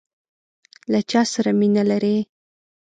[0.91, 2.17] له چاسره مینه لرئ؟